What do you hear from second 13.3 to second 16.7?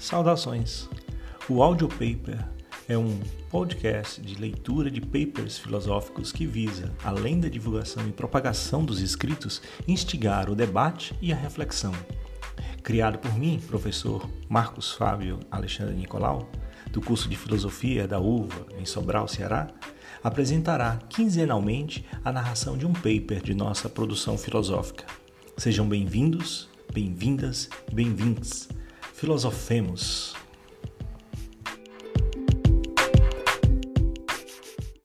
mim, professor Marcos Fábio Alexandre Nicolau,